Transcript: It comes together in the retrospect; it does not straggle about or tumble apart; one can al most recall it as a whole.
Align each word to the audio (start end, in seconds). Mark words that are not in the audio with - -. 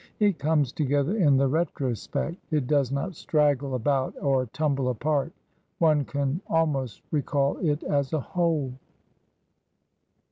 It 0.19 0.39
comes 0.39 0.71
together 0.71 1.15
in 1.15 1.37
the 1.37 1.47
retrospect; 1.47 2.35
it 2.49 2.65
does 2.65 2.91
not 2.91 3.13
straggle 3.15 3.75
about 3.75 4.15
or 4.19 4.47
tumble 4.47 4.89
apart; 4.89 5.31
one 5.77 6.05
can 6.05 6.41
al 6.49 6.65
most 6.65 7.03
recall 7.11 7.57
it 7.59 7.83
as 7.83 8.11
a 8.11 8.19
whole. 8.19 8.73